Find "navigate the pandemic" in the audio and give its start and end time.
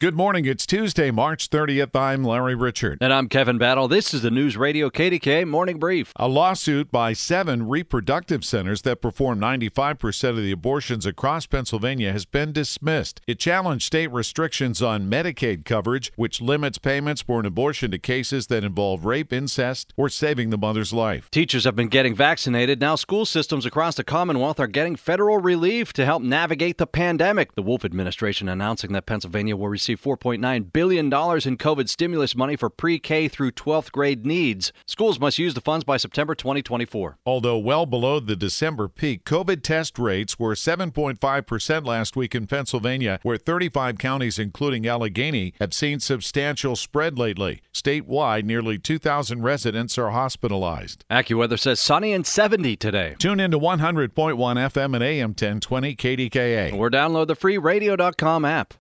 26.22-27.54